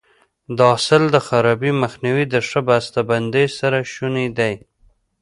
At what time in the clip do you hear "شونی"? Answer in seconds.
3.93-4.27